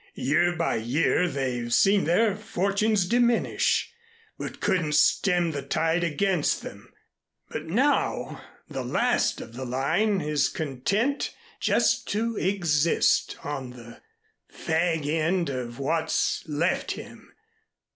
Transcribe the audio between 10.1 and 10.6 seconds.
is